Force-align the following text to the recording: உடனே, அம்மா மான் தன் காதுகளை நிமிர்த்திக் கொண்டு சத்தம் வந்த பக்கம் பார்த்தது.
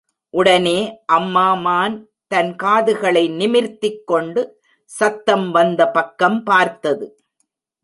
உடனே, 0.33 0.77
அம்மா 1.05 1.53
மான் 1.53 1.95
தன் 2.27 2.55
காதுகளை 2.55 3.29
நிமிர்த்திக் 3.29 4.03
கொண்டு 4.05 4.41
சத்தம் 4.85 5.51
வந்த 5.51 5.81
பக்கம் 5.89 6.43
பார்த்தது. 6.43 7.07